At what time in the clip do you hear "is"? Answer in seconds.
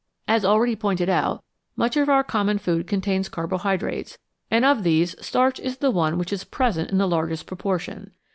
5.59-5.77, 6.33-6.43